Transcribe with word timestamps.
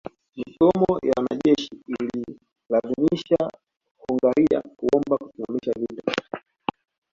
Migomo 0.37 0.99
ya 1.07 1.11
wanajeshi 1.17 1.71
ililazimisha 1.87 3.37
Hungaria 3.97 4.61
kuomba 4.61 5.17
kusimamisha 5.17 5.71
vita 5.79 6.13